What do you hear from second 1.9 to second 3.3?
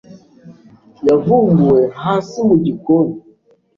hasi mu gikoni.